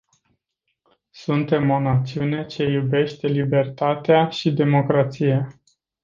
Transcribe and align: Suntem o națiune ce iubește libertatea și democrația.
Suntem 1.11 1.69
o 1.69 1.79
națiune 1.79 2.45
ce 2.45 2.63
iubește 2.63 3.27
libertatea 3.27 4.29
și 4.29 4.51
democrația. 4.51 5.59